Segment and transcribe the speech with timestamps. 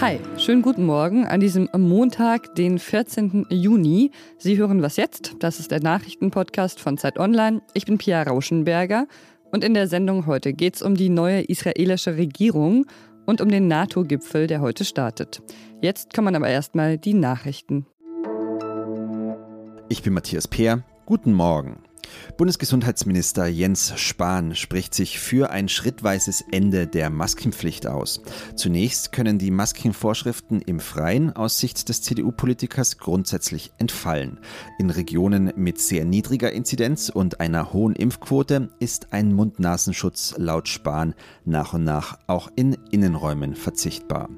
[0.00, 3.46] Hi, schönen guten Morgen an diesem Montag, den 14.
[3.48, 4.10] Juni.
[4.38, 5.36] Sie hören was jetzt?
[5.38, 7.62] Das ist der Nachrichtenpodcast von Zeit Online.
[7.74, 9.06] Ich bin Pia Rauschenberger
[9.52, 12.86] und in der Sendung heute geht es um die neue israelische Regierung
[13.24, 15.42] und um den NATO-Gipfel, der heute startet.
[15.80, 17.86] Jetzt kommen aber erstmal die Nachrichten.
[19.88, 20.82] Ich bin Matthias Peer.
[21.06, 21.78] Guten Morgen.
[22.36, 28.22] Bundesgesundheitsminister Jens Spahn spricht sich für ein schrittweises Ende der Maskenpflicht aus.
[28.56, 34.40] Zunächst können die Maskenvorschriften im Freien aus Sicht des CDU-Politikers grundsätzlich entfallen.
[34.78, 41.14] In Regionen mit sehr niedriger Inzidenz und einer hohen Impfquote ist ein Mund-Nasenschutz laut Spahn
[41.44, 44.28] nach und nach auch in Innenräumen verzichtbar.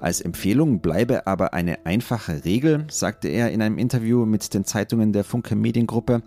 [0.00, 5.12] Als Empfehlung bleibe aber eine einfache Regel, sagte er in einem Interview mit den Zeitungen
[5.12, 6.22] der Funke Mediengruppe.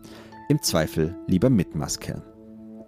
[0.52, 2.24] Im Zweifel lieber mit Maske.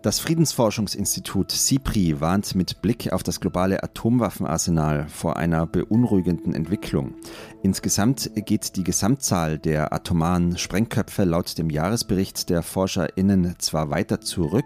[0.02, 7.14] Das Friedensforschungsinstitut CIPRI warnt mit Blick auf das globale Atomwaffenarsenal vor einer beunruhigenden Entwicklung.
[7.62, 14.66] Insgesamt geht die Gesamtzahl der atomaren Sprengköpfe laut dem Jahresbericht der ForscherInnen zwar weiter zurück,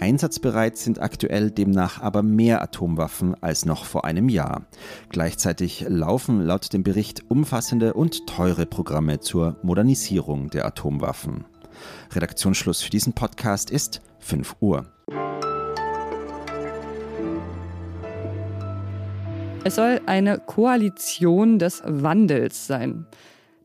[0.00, 4.62] einsatzbereit sind aktuell demnach aber mehr Atomwaffen als noch vor einem Jahr.
[5.10, 11.44] Gleichzeitig laufen laut dem Bericht umfassende und teure Programme zur Modernisierung der Atomwaffen.
[12.12, 14.86] Redaktionsschluss für diesen Podcast ist 5 Uhr.
[19.64, 23.06] Es soll eine Koalition des Wandels sein.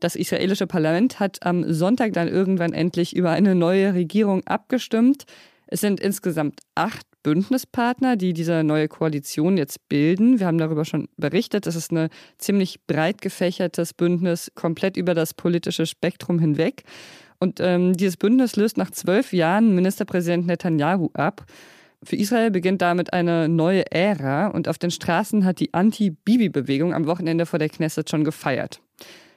[0.00, 5.24] Das israelische Parlament hat am Sonntag dann irgendwann endlich über eine neue Regierung abgestimmt.
[5.66, 10.38] Es sind insgesamt acht Bündnispartner, die diese neue Koalition jetzt bilden.
[10.38, 11.66] Wir haben darüber schon berichtet.
[11.66, 16.84] Es ist ein ziemlich breit gefächertes Bündnis, komplett über das politische Spektrum hinweg.
[17.38, 21.46] Und ähm, dieses Bündnis löst nach zwölf Jahren Ministerpräsident Netanyahu ab.
[22.02, 27.06] Für Israel beginnt damit eine neue Ära und auf den Straßen hat die Anti-Bibi-Bewegung am
[27.06, 28.80] Wochenende vor der Knesset schon gefeiert.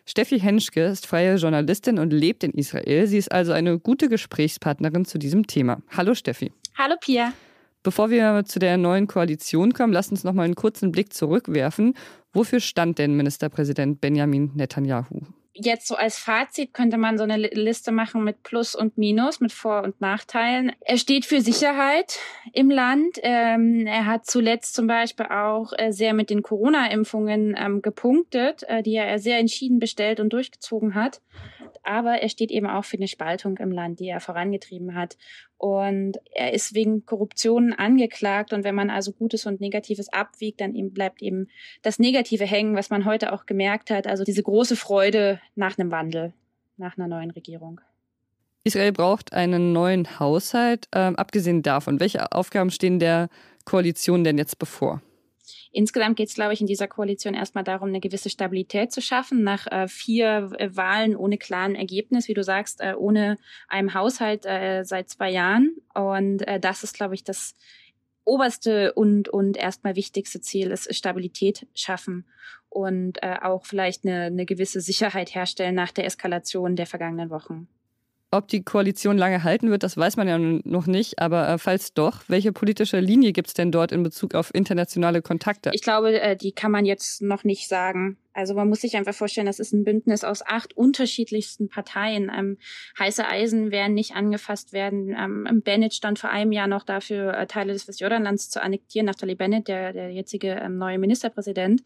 [0.05, 3.07] Steffi Henschke ist freie Journalistin und lebt in Israel.
[3.07, 5.81] Sie ist also eine gute Gesprächspartnerin zu diesem Thema.
[5.89, 6.51] Hallo Steffi.
[6.77, 7.33] Hallo Pia.
[7.83, 11.95] Bevor wir zu der neuen Koalition kommen, lasst uns noch mal einen kurzen Blick zurückwerfen.
[12.31, 15.21] Wofür stand denn Ministerpräsident Benjamin Netanyahu?
[15.53, 19.51] Jetzt so als Fazit könnte man so eine Liste machen mit Plus und Minus, mit
[19.51, 20.71] Vor- und Nachteilen.
[20.81, 22.19] Er steht für Sicherheit
[22.53, 23.17] im Land.
[23.21, 28.83] Ähm, er hat zuletzt zum Beispiel auch äh, sehr mit den Corona-Impfungen ähm, gepunktet, äh,
[28.83, 31.21] die er sehr entschieden bestellt und durchgezogen hat.
[31.83, 35.17] Aber er steht eben auch für eine Spaltung im Land, die er vorangetrieben hat.
[35.57, 38.53] Und er ist wegen Korruption angeklagt.
[38.53, 41.47] Und wenn man also Gutes und Negatives abwiegt, dann eben bleibt eben
[41.81, 44.07] das Negative hängen, was man heute auch gemerkt hat.
[44.07, 46.33] Also diese große Freude nach einem Wandel,
[46.77, 47.81] nach einer neuen Regierung.
[48.63, 50.87] Israel braucht einen neuen Haushalt.
[50.93, 53.29] Ähm, abgesehen davon, welche Aufgaben stehen der
[53.65, 55.01] Koalition denn jetzt bevor?
[55.73, 59.43] Insgesamt geht es, glaube ich, in dieser Koalition erstmal darum, eine gewisse Stabilität zu schaffen.
[59.43, 63.37] Nach äh, vier äh, Wahlen ohne klaren Ergebnis, wie du sagst, äh, ohne
[63.69, 65.77] einem Haushalt äh, seit zwei Jahren.
[65.93, 67.55] Und äh, das ist, glaube ich, das
[68.25, 72.25] oberste und, und erstmal wichtigste Ziel ist Stabilität schaffen
[72.69, 77.67] und auch vielleicht eine, eine gewisse Sicherheit herstellen nach der Eskalation der vergangenen Wochen.
[78.33, 81.19] Ob die Koalition lange halten wird, das weiß man ja noch nicht.
[81.19, 85.21] Aber äh, falls doch, welche politische Linie gibt es denn dort in Bezug auf internationale
[85.21, 85.71] Kontakte?
[85.73, 88.17] Ich glaube, äh, die kann man jetzt noch nicht sagen.
[88.33, 92.31] Also man muss sich einfach vorstellen, das ist ein Bündnis aus acht unterschiedlichsten Parteien.
[92.33, 92.57] Ähm,
[92.97, 95.09] heiße Eisen werden nicht angefasst werden.
[95.09, 99.07] Ähm, Bennett stand vor einem Jahr noch dafür, äh, Teile des Westjordanlands zu annektieren.
[99.07, 101.83] Naftali Bennett, der, der jetzige ähm, neue Ministerpräsident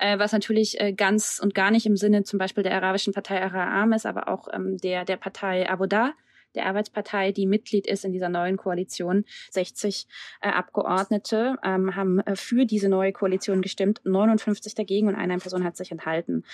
[0.00, 3.44] äh, was natürlich äh, ganz und gar nicht im Sinne zum Beispiel der arabischen Partei
[3.44, 6.14] Ara'am ist, aber auch ähm, der, der Partei Aboda,
[6.54, 9.24] der Arbeitspartei, die Mitglied ist in dieser neuen Koalition.
[9.50, 10.06] 60
[10.40, 15.64] äh, Abgeordnete ähm, haben äh, für diese neue Koalition gestimmt, 59 dagegen und eine Person
[15.64, 16.44] hat sich enthalten.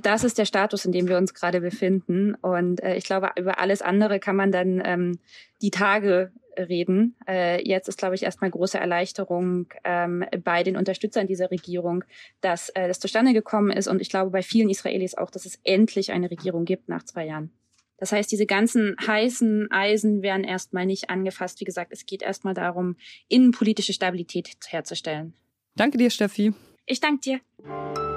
[0.00, 2.34] Das ist der Status, in dem wir uns gerade befinden.
[2.34, 5.18] Und äh, ich glaube, über alles andere kann man dann ähm,
[5.62, 7.14] die Tage reden.
[7.28, 12.04] Äh, jetzt ist, glaube ich, erstmal große Erleichterung ähm, bei den Unterstützern dieser Regierung,
[12.40, 13.86] dass äh, das zustande gekommen ist.
[13.86, 17.26] Und ich glaube bei vielen Israelis auch, dass es endlich eine Regierung gibt nach zwei
[17.26, 17.52] Jahren.
[17.98, 21.60] Das heißt, diese ganzen heißen Eisen werden erstmal nicht angefasst.
[21.60, 22.96] Wie gesagt, es geht erstmal darum,
[23.28, 25.34] innenpolitische Stabilität herzustellen.
[25.74, 26.54] Danke dir, Steffi.
[26.86, 28.07] Ich danke dir.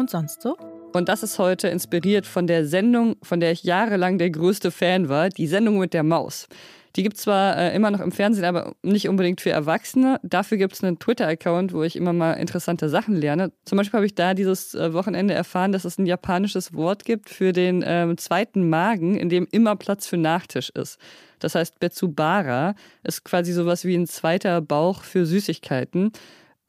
[0.00, 0.56] Und sonst so?
[0.94, 5.10] Und das ist heute inspiriert von der Sendung, von der ich jahrelang der größte Fan
[5.10, 6.48] war, die Sendung mit der Maus.
[6.96, 10.18] Die gibt es zwar äh, immer noch im Fernsehen, aber nicht unbedingt für Erwachsene.
[10.22, 13.52] Dafür gibt es einen Twitter-Account, wo ich immer mal interessante Sachen lerne.
[13.66, 17.28] Zum Beispiel habe ich da dieses äh, Wochenende erfahren, dass es ein japanisches Wort gibt
[17.28, 20.98] für den äh, zweiten Magen, in dem immer Platz für Nachtisch ist.
[21.40, 26.12] Das heißt, Betsubara ist quasi sowas wie ein zweiter Bauch für Süßigkeiten.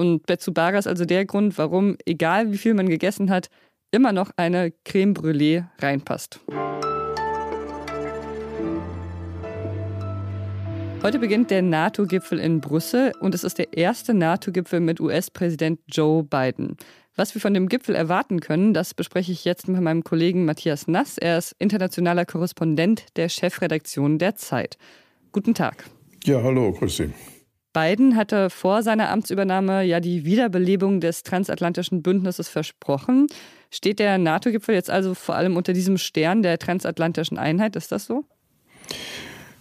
[0.01, 3.49] Und Betsubara ist also der Grund, warum, egal wie viel man gegessen hat,
[3.91, 6.39] immer noch eine Creme Brûlée reinpasst.
[11.03, 16.23] Heute beginnt der NATO-Gipfel in Brüssel und es ist der erste NATO-Gipfel mit US-Präsident Joe
[16.23, 16.77] Biden.
[17.15, 20.87] Was wir von dem Gipfel erwarten können, das bespreche ich jetzt mit meinem Kollegen Matthias
[20.87, 21.19] Nass.
[21.19, 24.79] Er ist internationaler Korrespondent der Chefredaktion der Zeit.
[25.31, 25.85] Guten Tag.
[26.23, 27.13] Ja, hallo, grüß Sie.
[27.73, 33.27] Biden hatte vor seiner Amtsübernahme ja die Wiederbelebung des transatlantischen Bündnisses versprochen.
[33.69, 37.75] Steht der NATO-Gipfel jetzt also vor allem unter diesem Stern der transatlantischen Einheit?
[37.75, 38.25] Ist das so?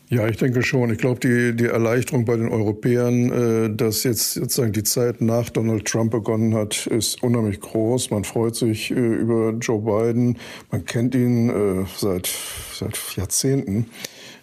[0.09, 0.91] Ja, ich denke schon.
[0.91, 5.51] Ich glaube, die, die Erleichterung bei den Europäern, äh, dass jetzt sozusagen die Zeit nach
[5.51, 8.11] Donald Trump begonnen hat, ist unheimlich groß.
[8.11, 10.37] Man freut sich äh, über Joe Biden.
[10.73, 12.29] Man kennt ihn äh, seit,
[12.73, 13.87] seit Jahrzehnten.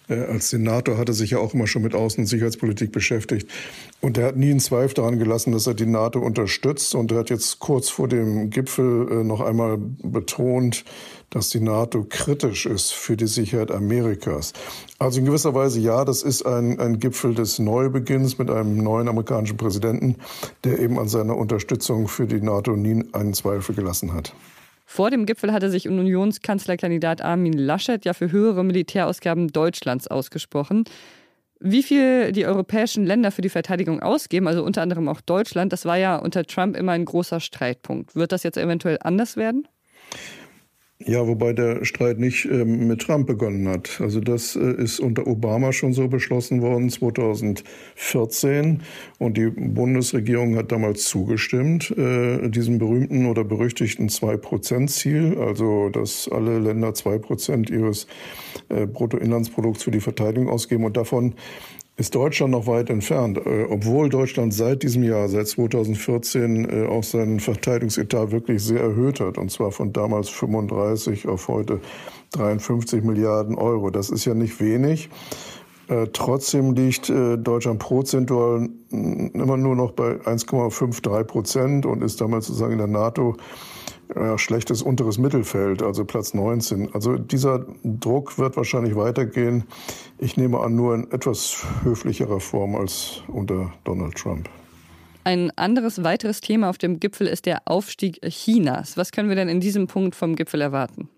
[0.08, 3.48] Äh, als Senator hat er sich ja auch immer schon mit Außen- und Sicherheitspolitik beschäftigt.
[4.00, 6.94] Und er hat nie einen Zweifel daran gelassen, dass er die NATO unterstützt.
[6.94, 10.84] Und er hat jetzt kurz vor dem Gipfel äh, noch einmal betont,
[11.30, 14.54] dass die NATO kritisch ist für die Sicherheit Amerikas.
[14.98, 19.08] Also in gewisser Weise ja, das ist ein, ein Gipfel des Neubeginns mit einem neuen
[19.08, 20.16] amerikanischen Präsidenten,
[20.64, 24.32] der eben an seiner Unterstützung für die NATO nie einen Zweifel gelassen hat.
[24.90, 30.84] Vor dem Gipfel hatte sich Unionskanzlerkandidat Armin Laschet ja für höhere Militärausgaben Deutschlands ausgesprochen.
[31.60, 35.84] Wie viel die europäischen Länder für die Verteidigung ausgeben, also unter anderem auch Deutschland, das
[35.84, 38.16] war ja unter Trump immer ein großer Streitpunkt.
[38.16, 39.68] Wird das jetzt eventuell anders werden?
[41.06, 44.00] Ja, wobei der Streit nicht ähm, mit Trump begonnen hat.
[44.00, 48.82] Also das äh, ist unter Obama schon so beschlossen worden, 2014.
[49.18, 56.58] Und die Bundesregierung hat damals zugestimmt, äh, diesem berühmten oder berüchtigten Zwei-Prozent-Ziel, also dass alle
[56.58, 58.08] Länder zwei Prozent ihres
[58.68, 60.82] äh, Bruttoinlandsprodukts für die Verteidigung ausgeben.
[60.82, 61.34] Und davon
[61.98, 67.02] ist Deutschland noch weit entfernt, äh, obwohl Deutschland seit diesem Jahr, seit 2014, äh, auch
[67.02, 71.80] seinen Verteidigungsetat wirklich sehr erhöht hat, und zwar von damals 35 auf heute
[72.32, 73.90] 53 Milliarden Euro.
[73.90, 75.10] Das ist ja nicht wenig.
[75.88, 82.72] Äh, trotzdem liegt Deutschland prozentual immer nur noch bei 1,53 Prozent und ist damals sozusagen
[82.72, 83.36] in der NATO
[84.14, 86.94] ja, schlechtes unteres Mittelfeld, also Platz 19.
[86.94, 89.64] Also dieser Druck wird wahrscheinlich weitergehen.
[90.18, 94.48] Ich nehme an, nur in etwas höflicherer Form als unter Donald Trump.
[95.24, 98.96] Ein anderes weiteres Thema auf dem Gipfel ist der Aufstieg Chinas.
[98.96, 101.08] Was können wir denn in diesem Punkt vom Gipfel erwarten?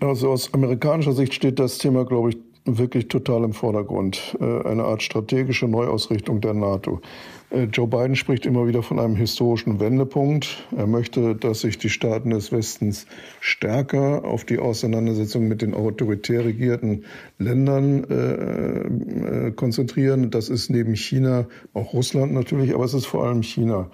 [0.00, 2.38] Also aus amerikanischer Sicht steht das Thema, glaube ich,
[2.76, 4.36] wirklich total im Vordergrund.
[4.40, 7.00] Äh, eine Art strategische Neuausrichtung der NATO.
[7.50, 10.66] Äh, Joe Biden spricht immer wieder von einem historischen Wendepunkt.
[10.76, 13.06] Er möchte, dass sich die Staaten des Westens
[13.40, 17.04] stärker auf die Auseinandersetzung mit den autoritär regierten
[17.38, 20.30] Ländern äh, äh, konzentrieren.
[20.30, 23.90] Das ist neben China auch Russland natürlich, aber es ist vor allem China.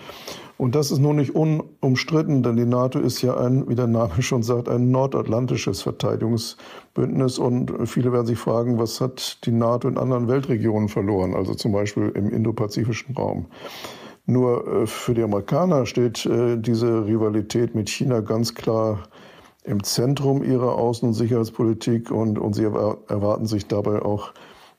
[0.56, 4.22] Und das ist nun nicht unumstritten, denn die NATO ist ja ein, wie der Name
[4.22, 7.38] schon sagt, ein nordatlantisches Verteidigungsbündnis.
[7.38, 11.72] Und viele werden sich fragen, was hat die NATO in anderen Weltregionen verloren, also zum
[11.72, 13.43] Beispiel im indopazifischen Raum.
[14.26, 19.00] Nur äh, für die Amerikaner steht äh, diese Rivalität mit China ganz klar
[19.64, 24.32] im Zentrum ihrer Außen- und Sicherheitspolitik und, und sie erwarten sich dabei auch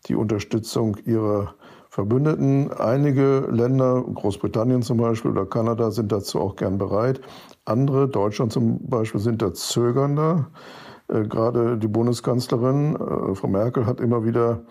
[0.08, 1.56] die Unterstützung ihrer
[1.90, 2.72] Verbündeten.
[2.72, 7.22] Einige Länder, Großbritannien zum Beispiel oder Kanada, sind dazu auch gern bereit.
[7.66, 10.52] Andere, Deutschland zum Beispiel, sind da zögernder.
[11.08, 12.98] Äh, gerade die Bundeskanzlerin,
[13.34, 14.62] Frau Merkel, hat immer wieder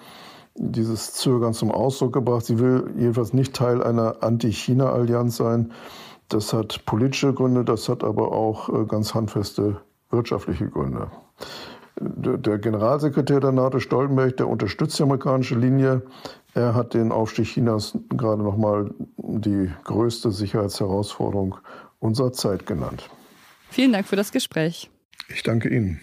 [0.57, 2.47] dieses Zögern zum Ausdruck gebracht.
[2.47, 5.73] Sie will jedenfalls nicht Teil einer Anti-China-Allianz sein.
[6.29, 9.81] Das hat politische Gründe, das hat aber auch äh, ganz handfeste
[10.11, 11.11] wirtschaftliche Gründe.
[12.01, 16.03] Der Generalsekretär der NATO, Stoltenberg, der unterstützt die amerikanische Linie.
[16.55, 21.57] Er hat den Aufstieg Chinas gerade noch mal die größte Sicherheitsherausforderung
[22.01, 23.09] unserer Zeit genannt.
[23.71, 24.91] Vielen Dank für das Gespräch.
[25.29, 26.01] Ich danke Ihnen.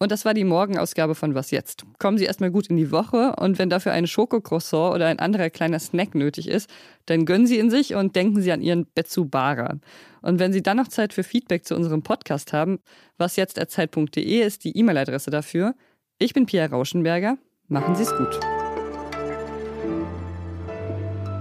[0.00, 1.84] Und das war die Morgenausgabe von Was jetzt?
[1.98, 5.50] Kommen Sie erstmal gut in die Woche und wenn dafür ein Schokocroissant oder ein anderer
[5.50, 6.70] kleiner Snack nötig ist,
[7.06, 9.78] dann gönnen Sie ihn sich und denken Sie an Ihren Betsubara.
[10.22, 12.78] Und wenn Sie dann noch Zeit für Feedback zu unserem Podcast haben,
[13.16, 15.74] wasjetzt.zeit.de ist die E-Mail-Adresse dafür.
[16.18, 17.36] Ich bin Pierre Rauschenberger.
[17.66, 18.38] Machen Sie es gut.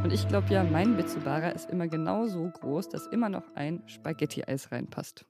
[0.04, 3.84] Und ich glaube ja, mein Bitsubara ist immer genau so groß, dass immer noch ein
[3.86, 5.26] Spaghetti-Eis reinpasst.